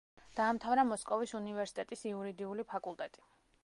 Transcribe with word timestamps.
დაამთავრა 0.37 0.85
მოსკოვის 0.93 1.35
უნივერსიტეტის 1.41 2.05
იურიდიული 2.15 2.71
ფაკულტეტი. 2.75 3.29